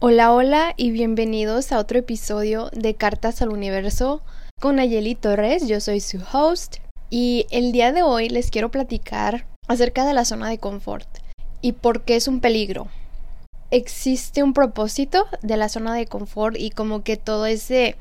Hola, 0.00 0.32
hola 0.32 0.74
y 0.76 0.90
bienvenidos 0.90 1.70
a 1.70 1.78
otro 1.78 1.98
episodio 1.98 2.70
de 2.72 2.94
Cartas 2.94 3.42
al 3.42 3.50
Universo 3.50 4.22
con 4.60 4.76
Nayeli 4.76 5.14
Torres. 5.14 5.68
Yo 5.68 5.80
soy 5.80 6.00
su 6.00 6.20
host 6.32 6.78
y 7.10 7.46
el 7.50 7.72
día 7.72 7.92
de 7.92 8.02
hoy 8.02 8.28
les 8.28 8.50
quiero 8.50 8.70
platicar 8.70 9.46
acerca 9.68 10.04
de 10.06 10.14
la 10.14 10.24
zona 10.24 10.48
de 10.48 10.58
confort 10.58 11.06
y 11.60 11.72
por 11.72 12.02
qué 12.02 12.16
es 12.16 12.26
un 12.26 12.40
peligro. 12.40 12.88
Existe 13.70 14.42
un 14.42 14.54
propósito 14.54 15.26
de 15.42 15.56
la 15.56 15.68
zona 15.68 15.94
de 15.94 16.06
confort 16.06 16.56
y 16.58 16.70
como 16.70 17.02
que 17.02 17.16
todo 17.16 17.46
ese 17.46 17.96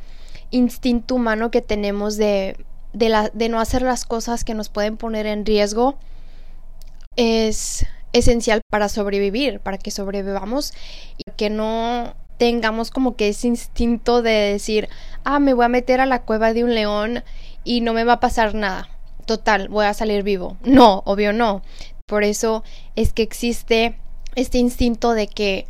instinto 0.49 1.15
humano 1.15 1.51
que 1.51 1.61
tenemos 1.61 2.15
de, 2.17 2.55
de, 2.97 3.29
de 3.33 3.49
no 3.49 3.59
hacer 3.59 3.81
las 3.81 4.05
cosas 4.05 4.43
que 4.43 4.53
nos 4.53 4.69
pueden 4.69 4.97
poner 4.97 5.25
en 5.25 5.45
riesgo 5.45 5.97
es 7.15 7.85
esencial 8.13 8.61
para 8.69 8.89
sobrevivir, 8.89 9.59
para 9.59 9.77
que 9.77 9.91
sobrevivamos 9.91 10.73
y 11.17 11.31
que 11.35 11.49
no 11.49 12.15
tengamos 12.37 12.91
como 12.91 13.15
que 13.15 13.29
ese 13.29 13.47
instinto 13.47 14.21
de 14.21 14.31
decir, 14.31 14.89
ah, 15.23 15.39
me 15.39 15.53
voy 15.53 15.65
a 15.65 15.69
meter 15.69 15.99
a 15.99 16.05
la 16.05 16.21
cueva 16.21 16.53
de 16.53 16.63
un 16.63 16.73
león 16.73 17.23
y 17.63 17.81
no 17.81 17.93
me 17.93 18.03
va 18.03 18.13
a 18.13 18.19
pasar 18.19 18.53
nada. 18.53 18.89
Total, 19.25 19.67
voy 19.67 19.85
a 19.85 19.93
salir 19.93 20.23
vivo. 20.23 20.57
No, 20.63 21.01
obvio 21.05 21.33
no. 21.33 21.61
Por 22.05 22.23
eso 22.23 22.63
es 22.95 23.11
que 23.11 23.23
existe 23.23 23.99
este 24.35 24.59
instinto 24.59 25.13
de 25.13 25.27
que 25.27 25.65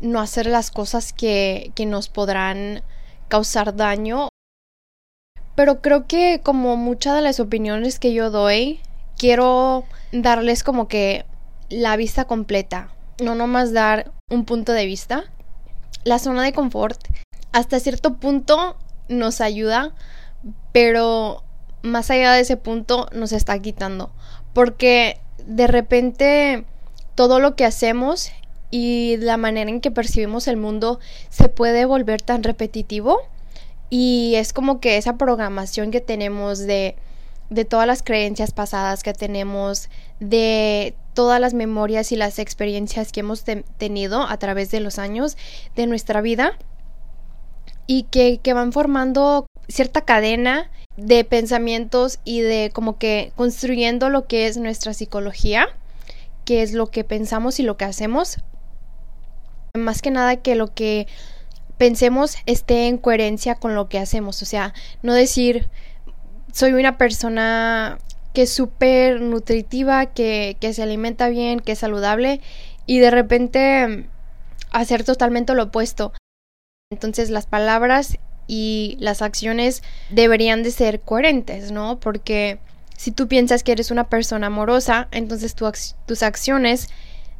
no 0.00 0.20
hacer 0.20 0.46
las 0.46 0.70
cosas 0.70 1.12
que, 1.12 1.70
que 1.76 1.86
nos 1.86 2.08
podrán 2.08 2.82
causar 3.28 3.76
daño. 3.76 4.28
Pero 5.54 5.80
creo 5.80 6.06
que 6.06 6.40
como 6.42 6.76
muchas 6.76 7.14
de 7.14 7.22
las 7.22 7.40
opiniones 7.40 7.98
que 7.98 8.12
yo 8.12 8.30
doy, 8.30 8.80
quiero 9.18 9.84
darles 10.12 10.64
como 10.64 10.88
que 10.88 11.24
la 11.68 11.96
vista 11.96 12.24
completa, 12.24 12.90
no 13.22 13.34
nomás 13.34 13.72
dar 13.72 14.12
un 14.30 14.44
punto 14.44 14.72
de 14.72 14.86
vista. 14.86 15.24
La 16.04 16.18
zona 16.18 16.42
de 16.42 16.52
confort 16.52 16.98
hasta 17.52 17.80
cierto 17.80 18.14
punto 18.14 18.76
nos 19.08 19.40
ayuda, 19.40 19.92
pero 20.72 21.44
más 21.82 22.10
allá 22.10 22.32
de 22.32 22.40
ese 22.40 22.56
punto 22.56 23.08
nos 23.12 23.32
está 23.32 23.58
quitando, 23.58 24.10
porque 24.54 25.20
de 25.46 25.66
repente 25.66 26.64
todo 27.14 27.40
lo 27.40 27.56
que 27.56 27.64
hacemos 27.64 28.32
y 28.70 29.16
la 29.18 29.36
manera 29.36 29.68
en 29.68 29.80
que 29.80 29.90
percibimos 29.90 30.48
el 30.48 30.56
mundo 30.56 30.98
se 31.28 31.48
puede 31.48 31.84
volver 31.84 32.22
tan 32.22 32.42
repetitivo 32.42 33.20
y 33.94 34.36
es 34.36 34.54
como 34.54 34.80
que 34.80 34.96
esa 34.96 35.18
programación 35.18 35.90
que 35.90 36.00
tenemos 36.00 36.60
de 36.60 36.96
de 37.50 37.66
todas 37.66 37.86
las 37.86 38.02
creencias 38.02 38.50
pasadas 38.50 39.02
que 39.02 39.12
tenemos, 39.12 39.90
de 40.20 40.94
todas 41.12 41.38
las 41.38 41.52
memorias 41.52 42.10
y 42.10 42.16
las 42.16 42.38
experiencias 42.38 43.12
que 43.12 43.20
hemos 43.20 43.44
tenido 43.44 44.22
a 44.22 44.38
través 44.38 44.70
de 44.70 44.80
los 44.80 44.98
años 44.98 45.36
de 45.76 45.86
nuestra 45.86 46.22
vida 46.22 46.56
y 47.86 48.04
que, 48.04 48.38
que 48.42 48.54
van 48.54 48.72
formando 48.72 49.44
cierta 49.68 50.00
cadena 50.00 50.70
de 50.96 51.24
pensamientos 51.24 52.20
y 52.24 52.40
de 52.40 52.70
como 52.72 52.96
que 52.96 53.32
construyendo 53.36 54.08
lo 54.08 54.26
que 54.26 54.46
es 54.46 54.56
nuestra 54.56 54.94
psicología, 54.94 55.68
que 56.46 56.62
es 56.62 56.72
lo 56.72 56.86
que 56.86 57.04
pensamos 57.04 57.60
y 57.60 57.64
lo 57.64 57.76
que 57.76 57.84
hacemos. 57.84 58.38
Más 59.74 60.00
que 60.00 60.10
nada 60.10 60.36
que 60.36 60.54
lo 60.54 60.72
que 60.72 61.06
pensemos 61.78 62.36
esté 62.46 62.88
en 62.88 62.98
coherencia 62.98 63.54
con 63.54 63.74
lo 63.74 63.88
que 63.88 63.98
hacemos, 63.98 64.42
o 64.42 64.44
sea, 64.44 64.74
no 65.02 65.14
decir 65.14 65.68
soy 66.52 66.72
una 66.72 66.98
persona 66.98 67.98
que 68.34 68.42
es 68.42 68.52
súper 68.52 69.20
nutritiva, 69.20 70.06
que, 70.06 70.56
que 70.60 70.72
se 70.72 70.82
alimenta 70.82 71.28
bien, 71.28 71.60
que 71.60 71.72
es 71.72 71.78
saludable 71.78 72.40
y 72.86 72.98
de 72.98 73.10
repente 73.10 74.08
hacer 74.70 75.04
totalmente 75.04 75.54
lo 75.54 75.64
opuesto. 75.64 76.12
Entonces 76.90 77.30
las 77.30 77.46
palabras 77.46 78.18
y 78.46 78.96
las 79.00 79.22
acciones 79.22 79.82
deberían 80.10 80.62
de 80.62 80.70
ser 80.70 81.00
coherentes, 81.00 81.72
¿no? 81.72 81.98
Porque 82.00 82.58
si 82.96 83.10
tú 83.10 83.28
piensas 83.28 83.62
que 83.62 83.72
eres 83.72 83.90
una 83.90 84.08
persona 84.08 84.48
amorosa, 84.48 85.08
entonces 85.10 85.54
tus 85.54 86.22
acciones 86.22 86.88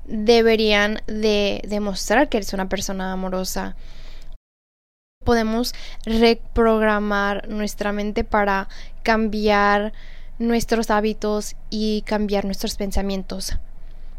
deberían 0.07 1.03
de 1.07 1.63
demostrar 1.69 2.29
que 2.29 2.39
eres 2.39 2.53
una 2.53 2.69
persona 2.69 3.13
amorosa 3.13 3.77
podemos 5.23 5.75
reprogramar 6.05 7.49
nuestra 7.49 7.93
mente 7.93 8.25
para 8.25 8.69
cambiar 9.03 9.93
nuestros 10.39 10.91
hábitos 10.91 11.57
y 11.71 12.03
cambiar 12.03 12.45
nuestros 12.45 12.77
pensamientos. 12.77 13.57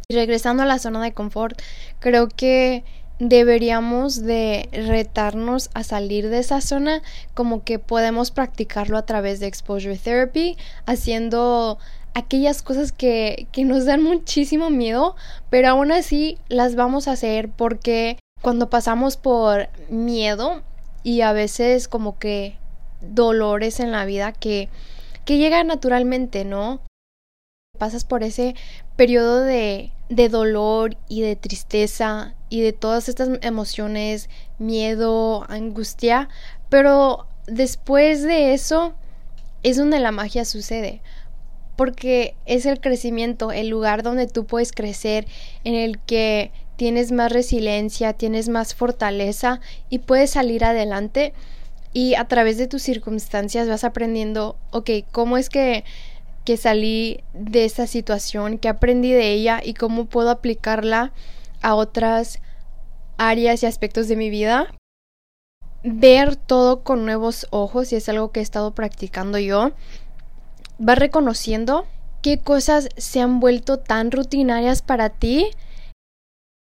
Y 0.08 0.16
regresando 0.16 0.64
a 0.64 0.66
la 0.66 0.80
zona 0.80 1.02
de 1.02 1.14
confort, 1.14 1.62
creo 2.00 2.28
que 2.28 2.84
deberíamos 3.20 4.22
de 4.22 4.70
retarnos 4.72 5.70
a 5.74 5.84
salir 5.84 6.30
de 6.30 6.40
esa 6.40 6.62
zona 6.62 7.02
como 7.34 7.64
que 7.64 7.80
podemos 7.80 8.32
practicarlo 8.32 8.98
a 8.98 9.06
través 9.06 9.40
de 9.40 9.48
exposure 9.48 9.98
therapy 9.98 10.58
haciendo 10.86 11.78
aquellas 12.16 12.62
cosas 12.62 12.92
que, 12.92 13.48
que 13.52 13.66
nos 13.66 13.86
dan 13.86 14.04
muchísimo 14.04 14.70
miedo 14.70 15.16
pero 15.50 15.70
aún 15.70 15.92
así 15.92 16.38
las 16.50 16.76
vamos 16.76 17.08
a 17.08 17.14
hacer 17.14 17.50
porque 17.50 18.18
cuando 18.42 18.70
pasamos 18.70 19.16
por 19.16 19.70
miedo 19.90 20.64
y 21.04 21.22
a 21.22 21.34
veces 21.34 21.88
como 21.88 22.18
que 22.18 22.58
dolores 23.02 23.80
en 23.80 23.92
la 23.92 24.06
vida 24.06 24.32
que, 24.32 24.70
que 25.26 25.38
llegan 25.38 25.68
naturalmente, 25.68 26.46
¿no? 26.46 26.82
Pasas 27.78 28.06
por 28.06 28.24
ese 28.24 28.56
periodo 28.96 29.42
de, 29.42 29.92
de 30.10 30.30
dolor 30.30 30.96
y 31.10 31.22
de 31.22 31.36
tristeza 31.36 32.36
y 32.50 32.62
de 32.62 32.72
todas 32.72 33.10
estas 33.10 33.30
emociones, 33.42 34.30
miedo, 34.60 35.46
angustia, 35.50 36.30
pero 36.70 37.28
después 37.48 38.24
de 38.24 38.54
eso 38.54 38.94
es 39.64 39.78
donde 39.78 40.00
la 40.00 40.12
magia 40.12 40.46
sucede 40.46 41.02
porque 41.76 42.36
es 42.46 42.66
el 42.66 42.80
crecimiento, 42.80 43.52
el 43.52 43.70
lugar 43.70 44.04
donde 44.04 44.28
tú 44.28 44.46
puedes 44.46 44.72
crecer, 44.72 45.26
en 45.64 45.76
el 45.76 46.00
que 46.00 46.52
tienes 46.76 47.12
más 47.12 47.32
resiliencia, 47.32 48.14
tienes 48.14 48.50
más 48.50 48.76
fortaleza 48.76 49.60
y 49.90 50.00
puedes 50.00 50.32
salir 50.32 50.66
adelante 50.66 51.34
y 51.94 52.16
a 52.16 52.26
través 52.28 52.58
de 52.58 52.68
tus 52.68 52.82
circunstancias 52.82 53.70
vas 53.70 53.84
aprendiendo, 53.84 54.58
ok, 54.72 54.90
¿cómo 55.12 55.38
es 55.38 55.50
que, 55.50 55.84
que 56.44 56.58
salí 56.58 57.24
de 57.34 57.66
esta 57.66 57.86
situación? 57.86 58.58
¿Qué 58.58 58.68
aprendí 58.68 59.12
de 59.12 59.32
ella? 59.32 59.62
¿Y 59.64 59.76
cómo 59.76 60.06
puedo 60.06 60.32
aplicarla 60.32 61.14
a 61.62 61.76
otras 61.76 62.40
áreas 63.18 63.62
y 63.62 63.68
aspectos 63.68 64.08
de 64.08 64.16
mi 64.16 64.32
vida? 64.32 64.74
Ver 65.84 66.36
todo 66.36 66.84
con 66.84 67.06
nuevos 67.06 67.46
ojos 67.52 67.94
y 67.94 67.98
es 67.98 68.10
algo 68.10 68.32
que 68.32 68.40
he 68.40 68.44
estado 68.44 68.74
practicando 68.74 69.38
yo. 69.38 69.74
Vas 70.80 70.98
reconociendo 70.98 71.86
qué 72.24 72.40
cosas 72.40 72.90
se 72.98 73.22
han 73.22 73.40
vuelto 73.40 73.78
tan 73.78 74.10
rutinarias 74.10 74.82
para 74.82 75.10
ti 75.10 75.52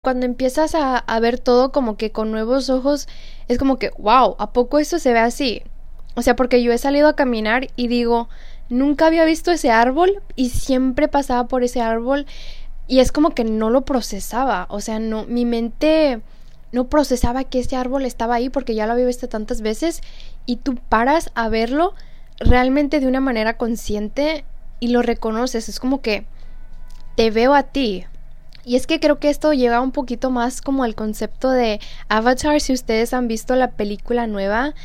cuando 0.02 0.26
empiezas 0.26 0.76
a, 0.76 1.20
ver 1.20 1.40
todo 1.40 1.74
como 1.74 1.98
que 1.98 2.12
con 2.12 2.32
nuevos 2.32 2.70
ojos, 2.70 3.10
es 3.50 3.58
como 3.58 3.78
que, 3.78 3.92
wow, 3.98 4.38
¿a 4.40 4.54
poco 4.54 4.80
esto 4.80 4.98
se 4.98 5.12
ve 5.12 5.20
así? 5.20 5.62
O 6.16 6.22
sea, 6.22 6.38
porque 6.38 6.64
yo 6.64 6.72
he 6.72 6.78
salido 6.78 7.10
a 7.10 7.18
caminar 7.18 7.68
y 7.76 7.90
digo, 7.90 8.30
nunca 8.70 9.08
había 9.08 9.26
visto 9.26 9.52
ese 9.52 9.72
árbol 9.72 10.22
y 10.38 10.50
siempre 10.50 11.10
pasaba 11.10 11.50
por 11.50 11.64
ese 11.64 11.82
árbol 11.82 12.26
y 12.88 13.02
es 13.02 13.12
como 13.12 13.32
que 13.32 13.44
no 13.44 13.70
lo 13.70 13.84
procesaba, 13.84 14.68
o 14.70 14.80
sea, 14.80 15.00
no, 15.00 15.26
mi 15.26 15.44
mente 15.44 16.22
no 16.72 16.88
procesaba 16.88 17.44
que 17.44 17.60
ese 17.60 17.76
árbol 17.76 18.06
estaba 18.06 18.36
ahí 18.36 18.50
porque 18.50 18.76
ya 18.76 18.88
lo 18.88 18.94
había 18.94 19.06
visto 19.06 19.28
tantas 19.28 19.60
veces 19.62 20.02
y 20.46 20.56
tú 20.56 20.76
paras 20.76 21.30
a 21.36 21.50
verlo 21.50 21.94
realmente 22.40 23.02
de 23.02 23.08
una 23.08 23.20
manera 23.20 23.58
consciente 23.58 24.46
y 24.80 24.88
lo 24.88 25.02
reconoces, 25.02 25.68
es 25.68 25.80
como 25.80 26.02
que 26.02 26.26
te 27.18 27.32
veo 27.32 27.54
a 27.54 27.64
ti, 27.64 28.06
y 28.70 28.76
es 28.76 28.86
que 28.86 29.00
creo 29.00 29.18
que 29.18 29.32
esto 29.32 29.52
lleva 29.52 29.82
un 29.82 29.92
poquito 29.92 30.30
más 30.30 30.62
como 30.62 30.84
al 30.84 30.94
concepto 30.94 31.50
de 31.50 31.80
Avatar, 32.08 32.62
si 32.62 32.72
ustedes 32.72 33.16
han 33.16 33.28
visto 33.28 33.56
la 33.56 33.72
película 33.72 34.28
nueva 34.28 34.76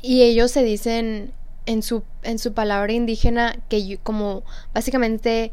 y 0.00 0.22
ellos 0.22 0.50
se 0.50 0.64
dicen 0.64 1.32
en 1.64 1.84
su, 1.84 2.02
en 2.24 2.40
su 2.40 2.52
palabra 2.52 2.92
indígena 2.92 3.54
que 3.68 3.96
como 4.02 4.42
básicamente 4.74 5.52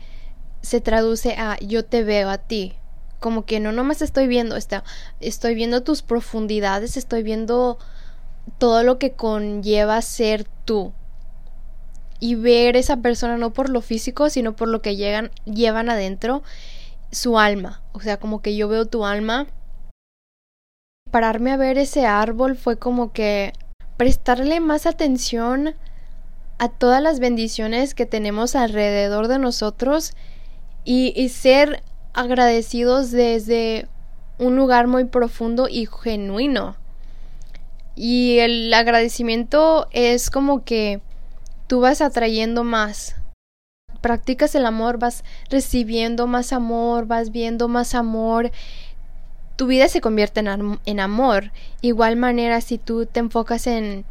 se 0.63 0.81
traduce 0.81 1.33
a 1.33 1.59
yo 1.59 1.85
te 1.85 2.03
veo 2.03 2.31
a 2.31 2.39
ti. 2.39 2.73
Como 3.19 3.45
que 3.45 3.59
no 3.59 3.71
nomás 3.71 4.01
estoy 4.01 4.25
viendo, 4.25 4.55
está, 4.55 4.83
estoy 5.19 5.53
viendo 5.53 5.83
tus 5.83 6.01
profundidades, 6.01 6.97
estoy 6.97 7.21
viendo 7.21 7.77
todo 8.57 8.81
lo 8.81 8.97
que 8.97 9.11
conlleva 9.11 10.01
ser 10.01 10.47
tú. 10.65 10.91
Y 12.19 12.33
ver 12.33 12.77
esa 12.77 12.97
persona 12.97 13.37
no 13.37 13.53
por 13.53 13.69
lo 13.69 13.81
físico, 13.81 14.31
sino 14.31 14.55
por 14.55 14.69
lo 14.69 14.81
que 14.81 14.95
llegan, 14.95 15.29
llevan 15.45 15.91
adentro 15.91 16.41
su 17.11 17.39
alma, 17.39 17.81
o 17.93 17.99
sea, 17.99 18.17
como 18.17 18.41
que 18.41 18.55
yo 18.55 18.67
veo 18.67 18.85
tu 18.85 19.05
alma. 19.05 19.47
Pararme 21.11 21.51
a 21.51 21.57
ver 21.57 21.77
ese 21.77 22.05
árbol 22.05 22.55
fue 22.55 22.77
como 22.77 23.11
que 23.11 23.53
prestarle 23.97 24.59
más 24.59 24.85
atención 24.85 25.75
a 26.59 26.69
todas 26.69 27.01
las 27.01 27.19
bendiciones 27.19 27.95
que 27.95 28.05
tenemos 28.05 28.55
alrededor 28.55 29.27
de 29.27 29.39
nosotros 29.39 30.13
y, 30.83 31.29
ser 31.29 31.83
agradecidos 32.13 33.11
desde 33.11 33.87
un 34.37 34.55
lugar 34.55 34.87
muy 34.87 35.05
profundo 35.05 35.67
y 35.69 35.87
genuino. 35.87 36.75
Y 37.95 38.39
el 38.39 38.73
agradecimiento 38.73 39.87
es 39.91 40.29
como 40.29 40.63
que 40.63 41.01
tú 41.67 41.81
vas 41.81 42.01
atrayendo 42.01 42.63
más. 42.63 43.15
Practicas 44.01 44.55
el 44.55 44.65
amor, 44.65 44.97
vas 44.97 45.23
recibiendo 45.49 46.27
más 46.27 46.53
amor, 46.53 47.05
vas 47.05 47.31
viendo 47.31 47.67
más 47.67 47.95
amor. 47.95 48.51
Tu 49.55 49.67
vida 49.67 49.87
se 49.89 50.01
convierte 50.01 50.39
en, 50.39 50.99
amor. 50.99 51.51
Igual 51.81 52.15
manera, 52.15 52.61
si 52.61 52.77
tú 52.77 53.05
te 53.05 53.19
enfocas 53.19 53.67
en, 53.67 54.05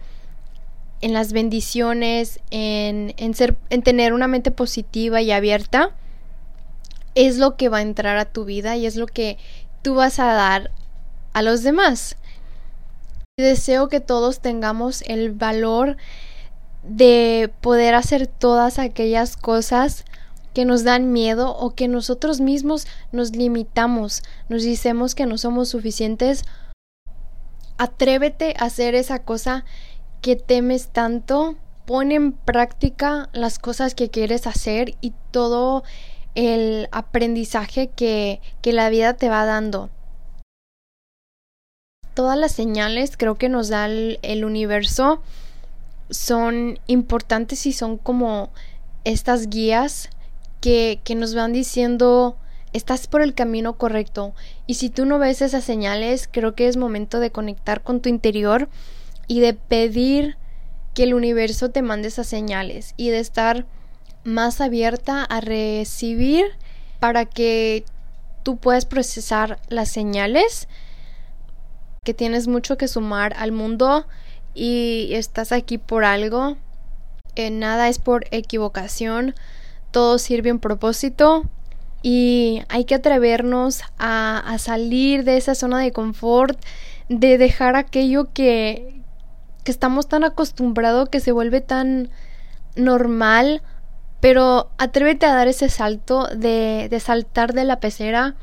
en 1.01 1.13
las 1.13 1.33
bendiciones, 1.33 2.41
en, 2.51 3.15
en, 3.17 3.35
ser, 3.35 3.57
en 3.71 3.83
tener 3.83 4.13
una 4.13 4.29
mente 4.29 4.51
positiva 4.51 5.23
y 5.23 5.33
abierta, 5.33 5.93
es 7.15 7.39
lo 7.39 7.57
que 7.57 7.69
va 7.69 7.79
a 7.79 7.83
entrar 7.83 8.19
a 8.19 8.27
tu 8.27 8.45
vida 8.45 8.77
y 8.77 8.87
es 8.87 8.97
lo 8.97 9.07
que 9.07 9.39
tú 9.83 9.95
vas 9.95 10.19
a 10.19 10.33
dar 10.33 10.71
a 11.33 11.43
los 11.43 11.63
demás. 11.63 12.17
Deseo 13.39 13.89
que 13.89 14.01
todos 14.01 14.41
tengamos 14.41 15.03
el 15.03 15.33
valor 15.33 15.97
de 16.89 17.53
poder 17.61 17.95
hacer 17.95 18.27
todas 18.27 18.79
aquellas 18.79 19.37
cosas 19.37 20.05
que 20.55 20.65
nos 20.65 20.83
dan 20.83 21.13
miedo 21.13 21.55
o 21.57 21.75
que 21.75 21.87
nosotros 21.87 22.41
mismos 22.41 22.87
nos 23.13 23.37
limitamos, 23.37 24.23
nos 24.49 24.65
decimos 24.65 25.15
que 25.15 25.27
no 25.27 25.39
somos 25.39 25.69
suficientes. 25.69 26.45
Atrévete 27.77 28.55
a 28.59 28.65
hacer 28.65 28.95
esa 28.95 29.21
cosa 29.21 29.65
que 30.23 30.35
temes 30.35 30.89
tanto, 30.89 31.57
pon 31.87 32.11
en 32.11 32.33
práctica 32.33 33.29
las 33.33 33.59
cosas 33.59 33.95
que 33.95 34.11
quieres 34.11 34.47
hacer 34.47 34.97
y 35.01 35.13
todo 35.31 35.85
el 36.35 36.89
aprendizaje 36.91 37.89
que, 37.89 38.41
que 38.63 38.73
la 38.73 38.89
vida 38.91 39.15
te 39.15 39.29
va 39.29 39.45
dando. 39.45 39.91
Todas 42.15 42.37
las 42.37 42.53
señales 42.53 43.17
creo 43.17 43.37
que 43.37 43.49
nos 43.49 43.69
da 43.69 43.87
el, 43.87 44.19
el 44.23 44.45
universo 44.45 45.23
son 46.11 46.79
importantes 46.87 47.67
y 47.67 47.73
son 47.73 47.99
como 47.99 48.51
estas 49.05 49.49
guías 49.49 50.11
que, 50.61 51.01
que 51.05 51.15
nos 51.15 51.35
van 51.35 51.53
diciendo 51.53 52.37
estás 52.73 53.07
por 53.07 53.23
el 53.23 53.35
camino 53.35 53.79
correcto 53.79 54.35
y 54.67 54.75
si 54.75 54.91
tú 54.91 55.07
no 55.07 55.19
ves 55.19 55.41
esas 55.41 55.65
señales 55.65 56.29
creo 56.31 56.55
que 56.55 56.69
es 56.69 56.77
momento 56.77 57.21
de 57.21 57.31
conectar 57.31 57.83
con 57.83 58.01
tu 58.01 58.09
interior 58.09 58.69
y 59.27 59.41
de 59.41 59.55
pedir 59.55 60.37
que 60.95 61.05
el 61.05 61.15
universo 61.15 61.71
te 61.71 61.83
mande 61.83 62.09
esas 62.09 62.27
señales 62.27 62.95
y 62.97 63.11
de 63.11 63.21
estar 63.21 63.67
más 64.25 64.61
abierta 64.61 65.23
a 65.25 65.41
recibir 65.41 66.47
para 66.99 67.25
que 67.25 67.85
tú 68.43 68.57
puedas 68.57 68.85
procesar 68.85 69.61
las 69.69 69.91
señales 69.91 70.69
que 72.05 72.15
tienes 72.15 72.49
mucho 72.49 72.77
que 72.77 72.89
sumar 72.89 73.35
al 73.37 73.53
mundo 73.53 74.07
y 74.55 75.11
estás 75.13 75.53
aquí 75.53 75.79
por 75.79 76.05
algo. 76.05 76.57
Nada 77.53 77.89
es 77.89 78.01
por 78.01 78.27
equivocación, 78.33 79.35
todo 79.93 80.19
sirve 80.19 80.51
un 80.51 80.59
propósito 80.59 81.45
y 82.03 82.63
hay 82.69 82.85
que 82.85 82.97
atrevernos 82.97 83.83
a, 83.97 84.39
a 84.39 84.59
salir 84.59 85.23
de 85.23 85.37
esa 85.37 85.55
zona 85.55 85.79
de 85.79 85.93
confort, 85.93 86.59
de 87.09 87.39
dejar 87.39 87.77
aquello 87.77 88.33
que, 88.35 89.03
que 89.63 89.71
estamos 89.71 90.09
tan 90.09 90.25
acostumbrados 90.25 91.11
que 91.11 91.21
se 91.21 91.31
vuelve 91.31 91.61
tan 91.61 92.11
normal 92.75 93.63
pero 94.21 94.71
atrévete 94.79 95.27
a 95.27 95.35
dar 95.35 95.49
ese 95.49 95.69
salto 95.69 96.27
de, 96.27 96.89
de 96.91 97.01
saltar 97.01 97.53
de 97.53 97.65
la 97.65 97.81
pecera. 97.81 98.37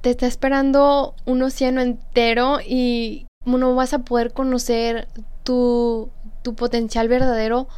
Te 0.00 0.10
está 0.10 0.26
esperando 0.26 1.14
un 1.24 1.42
océano 1.42 1.80
entero 1.80 2.58
y 2.64 3.26
no 3.44 3.74
vas 3.74 3.92
a 3.92 4.00
poder 4.00 4.32
conocer 4.32 5.08
tu, 5.42 6.10
tu 6.42 6.54
potencial 6.54 7.08
verdadero 7.08 7.68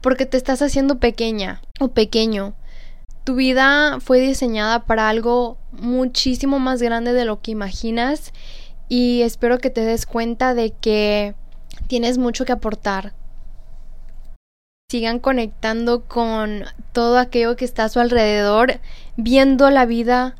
porque 0.00 0.26
te 0.26 0.36
estás 0.36 0.62
haciendo 0.62 0.98
pequeña 0.98 1.60
o 1.78 1.88
pequeño. 1.88 2.54
Tu 3.24 3.34
vida 3.34 3.98
fue 4.00 4.20
diseñada 4.20 4.84
para 4.84 5.08
algo 5.08 5.58
muchísimo 5.72 6.58
más 6.58 6.80
grande 6.80 7.12
de 7.12 7.24
lo 7.24 7.40
que 7.40 7.50
imaginas 7.50 8.32
y 8.88 9.22
espero 9.22 9.58
que 9.58 9.70
te 9.70 9.82
des 9.82 10.06
cuenta 10.06 10.54
de 10.54 10.72
que 10.72 11.34
tienes 11.86 12.18
mucho 12.18 12.44
que 12.44 12.52
aportar, 12.52 13.12
sigan 14.90 15.20
conectando 15.20 16.02
con 16.06 16.64
todo 16.92 17.18
aquello 17.18 17.54
que 17.54 17.64
está 17.64 17.84
a 17.84 17.88
su 17.88 18.00
alrededor, 18.00 18.80
viendo 19.16 19.70
la 19.70 19.86
vida 19.86 20.34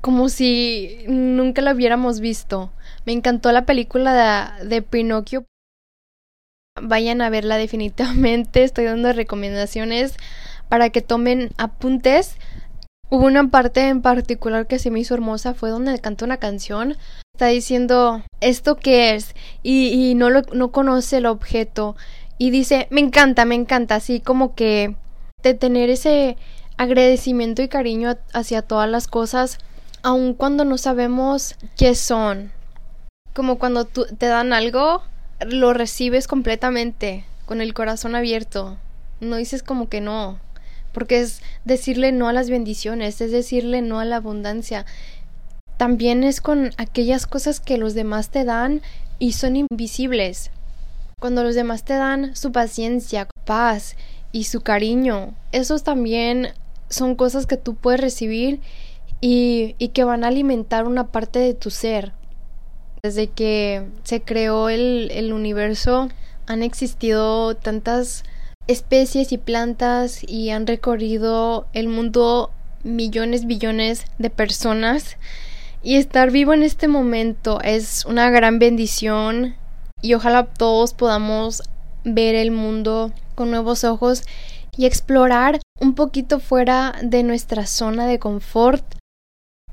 como 0.00 0.28
si 0.28 1.04
nunca 1.06 1.62
la 1.62 1.72
hubiéramos 1.72 2.20
visto. 2.20 2.72
Me 3.04 3.12
encantó 3.12 3.52
la 3.52 3.66
película 3.66 4.56
de, 4.62 4.82
Pinocchio. 4.82 5.44
Vayan 6.80 7.20
a 7.20 7.30
verla 7.30 7.56
definitivamente. 7.56 8.62
Estoy 8.64 8.84
dando 8.84 9.12
recomendaciones 9.12 10.16
para 10.68 10.90
que 10.90 11.02
tomen 11.02 11.50
apuntes. 11.58 12.36
Hubo 13.10 13.26
una 13.26 13.48
parte 13.48 13.88
en 13.88 14.02
particular 14.02 14.66
que 14.66 14.78
se 14.78 14.90
me 14.90 15.00
hizo 15.00 15.14
hermosa, 15.14 15.54
fue 15.54 15.70
donde 15.70 15.98
canta 16.00 16.24
una 16.24 16.38
canción. 16.38 16.96
Está 17.34 17.48
diciendo, 17.48 18.22
¿esto 18.40 18.76
qué 18.76 19.14
es? 19.14 19.34
Y, 19.62 19.88
y 19.88 20.14
no, 20.14 20.30
lo, 20.30 20.42
no 20.52 20.72
conoce 20.72 21.18
el 21.18 21.26
objeto 21.26 21.96
y 22.38 22.50
dice, 22.50 22.88
me 22.90 23.00
encanta, 23.00 23.44
me 23.44 23.54
encanta, 23.54 23.96
así 23.96 24.20
como 24.20 24.54
que 24.54 24.96
de 25.42 25.54
tener 25.54 25.90
ese 25.90 26.36
agradecimiento 26.76 27.62
y 27.62 27.68
cariño 27.68 28.16
hacia 28.32 28.62
todas 28.62 28.88
las 28.88 29.06
cosas, 29.06 29.58
aun 30.02 30.34
cuando 30.34 30.64
no 30.64 30.78
sabemos 30.78 31.54
qué 31.76 31.94
son. 31.94 32.53
Como 33.34 33.58
cuando 33.58 33.84
te 33.84 34.26
dan 34.26 34.52
algo, 34.52 35.02
lo 35.44 35.72
recibes 35.72 36.28
completamente, 36.28 37.24
con 37.46 37.60
el 37.60 37.74
corazón 37.74 38.14
abierto. 38.14 38.78
No 39.20 39.36
dices 39.36 39.64
como 39.64 39.88
que 39.88 40.00
no, 40.00 40.38
porque 40.92 41.20
es 41.20 41.42
decirle 41.64 42.12
no 42.12 42.28
a 42.28 42.32
las 42.32 42.48
bendiciones, 42.48 43.20
es 43.20 43.32
decirle 43.32 43.82
no 43.82 43.98
a 43.98 44.04
la 44.04 44.16
abundancia. 44.16 44.86
También 45.76 46.22
es 46.22 46.40
con 46.40 46.70
aquellas 46.76 47.26
cosas 47.26 47.58
que 47.58 47.76
los 47.76 47.94
demás 47.94 48.30
te 48.30 48.44
dan 48.44 48.82
y 49.18 49.32
son 49.32 49.56
invisibles. 49.56 50.52
Cuando 51.18 51.42
los 51.42 51.56
demás 51.56 51.84
te 51.84 51.94
dan 51.94 52.36
su 52.36 52.52
paciencia, 52.52 53.28
paz 53.44 53.96
y 54.30 54.44
su 54.44 54.60
cariño, 54.60 55.34
esos 55.50 55.82
también 55.82 56.50
son 56.88 57.16
cosas 57.16 57.46
que 57.46 57.56
tú 57.56 57.74
puedes 57.74 58.00
recibir 58.00 58.60
y, 59.20 59.74
y 59.78 59.88
que 59.88 60.04
van 60.04 60.22
a 60.22 60.28
alimentar 60.28 60.86
una 60.86 61.08
parte 61.08 61.40
de 61.40 61.54
tu 61.54 61.70
ser. 61.70 62.12
Desde 63.04 63.26
que 63.26 63.86
se 64.02 64.22
creó 64.22 64.70
el, 64.70 65.10
el 65.12 65.34
universo 65.34 66.08
han 66.46 66.62
existido 66.62 67.54
tantas 67.54 68.24
especies 68.66 69.30
y 69.30 69.36
plantas 69.36 70.26
y 70.26 70.48
han 70.48 70.66
recorrido 70.66 71.66
el 71.74 71.88
mundo 71.88 72.50
millones, 72.82 73.44
billones 73.44 74.06
de 74.16 74.30
personas. 74.30 75.18
Y 75.82 75.96
estar 75.96 76.30
vivo 76.30 76.54
en 76.54 76.62
este 76.62 76.88
momento 76.88 77.60
es 77.60 78.06
una 78.06 78.30
gran 78.30 78.58
bendición 78.58 79.54
y 80.00 80.14
ojalá 80.14 80.46
todos 80.46 80.94
podamos 80.94 81.62
ver 82.04 82.34
el 82.34 82.52
mundo 82.52 83.12
con 83.34 83.50
nuevos 83.50 83.84
ojos 83.84 84.22
y 84.78 84.86
explorar 84.86 85.60
un 85.78 85.94
poquito 85.94 86.40
fuera 86.40 86.94
de 87.02 87.22
nuestra 87.22 87.66
zona 87.66 88.06
de 88.06 88.18
confort. 88.18 88.82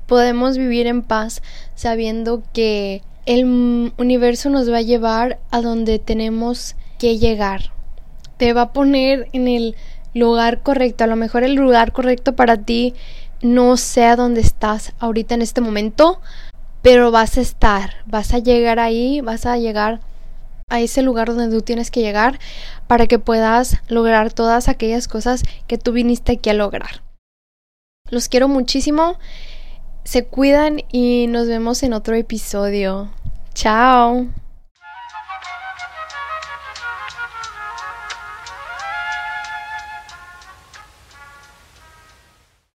Podemos 0.06 0.58
vivir 0.58 0.86
en 0.86 1.00
paz 1.00 1.40
sabiendo 1.74 2.42
que 2.52 3.00
el 3.26 3.92
universo 3.96 4.50
nos 4.50 4.70
va 4.70 4.78
a 4.78 4.82
llevar 4.82 5.38
a 5.50 5.60
donde 5.60 5.98
tenemos 5.98 6.76
que 6.98 7.18
llegar. 7.18 7.72
Te 8.36 8.52
va 8.52 8.62
a 8.62 8.72
poner 8.72 9.28
en 9.32 9.48
el 9.48 9.76
lugar 10.14 10.62
correcto. 10.62 11.04
A 11.04 11.06
lo 11.06 11.16
mejor 11.16 11.44
el 11.44 11.54
lugar 11.54 11.92
correcto 11.92 12.34
para 12.34 12.56
ti 12.56 12.94
no 13.40 13.76
sea 13.76 14.16
donde 14.16 14.40
estás 14.40 14.92
ahorita 14.98 15.34
en 15.34 15.42
este 15.42 15.60
momento, 15.60 16.20
pero 16.80 17.10
vas 17.10 17.38
a 17.38 17.40
estar, 17.40 17.96
vas 18.06 18.34
a 18.34 18.38
llegar 18.38 18.78
ahí, 18.78 19.20
vas 19.20 19.46
a 19.46 19.56
llegar 19.56 20.00
a 20.68 20.80
ese 20.80 21.02
lugar 21.02 21.28
donde 21.28 21.54
tú 21.54 21.62
tienes 21.62 21.90
que 21.90 22.00
llegar 22.00 22.38
para 22.86 23.06
que 23.06 23.18
puedas 23.18 23.78
lograr 23.88 24.32
todas 24.32 24.68
aquellas 24.68 25.06
cosas 25.06 25.42
que 25.66 25.78
tú 25.78 25.92
viniste 25.92 26.32
aquí 26.32 26.50
a 26.50 26.54
lograr. 26.54 27.02
Los 28.10 28.28
quiero 28.28 28.48
muchísimo, 28.48 29.18
se 30.04 30.24
cuidan 30.24 30.82
y 30.90 31.26
nos 31.28 31.46
vemos 31.48 31.82
en 31.82 31.92
otro 31.92 32.14
episodio. 32.14 33.10
Chao. 33.54 34.26